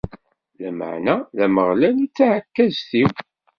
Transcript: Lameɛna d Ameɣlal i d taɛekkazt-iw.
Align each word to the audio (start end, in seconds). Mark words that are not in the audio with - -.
Lameɛna 0.61 1.15
d 1.37 1.39
Ameɣlal 1.45 1.97
i 2.03 2.05
d 2.09 2.11
taɛekkazt-iw. 2.17 3.09